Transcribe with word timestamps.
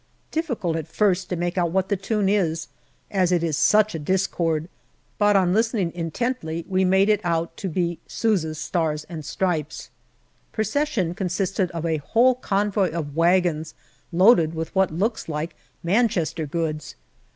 Difficult 0.31 0.77
at 0.77 0.87
first 0.87 1.29
to 1.29 1.35
make 1.35 1.59
out 1.59 1.69
what 1.69 1.89
the 1.89 1.95
tune 1.95 2.27
is, 2.27 2.69
as 3.11 3.31
it 3.31 3.43
is 3.43 3.55
such 3.55 3.93
a 3.93 3.99
discord, 3.99 4.67
but 5.19 5.35
on 5.35 5.53
listening 5.53 5.91
intently 5.93 6.65
we 6.67 6.83
made 6.83 7.07
it 7.07 7.21
out 7.23 7.55
to 7.57 7.69
be 7.69 7.99
Sousa's" 8.07 8.57
Stars 8.69 9.03
and 9.09 9.21
Stripes/' 9.21 9.89
Procession 10.51 11.13
consists 11.13 11.59
of 11.59 11.85
a 11.85 11.97
whole 11.97 12.33
convoy 12.33 12.89
of 12.89 13.15
wagons 13.15 13.75
loaded 14.11 14.55
with 14.55 14.73
what 14.73 14.89
looks 14.89 15.29
like" 15.29 15.55
Manchester 15.83 16.47
goods." 16.47 16.95